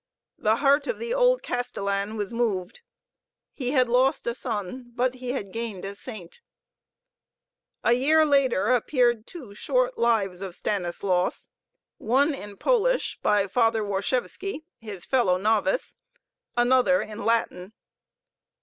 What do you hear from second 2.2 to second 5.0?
moved. He had lost a son,